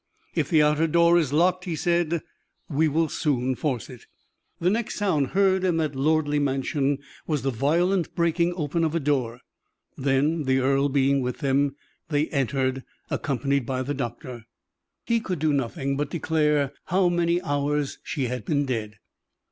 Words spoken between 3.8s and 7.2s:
it." The next sound heard in that lordly mansion